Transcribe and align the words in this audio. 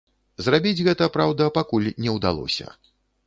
Зрабіць 0.45 0.83
гэта, 0.87 1.09
праўда, 1.17 1.49
пакуль 1.59 1.91
не 2.05 2.17
ўдалося. 2.17 2.67